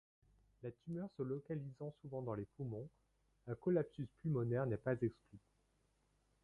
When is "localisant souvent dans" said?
1.21-2.33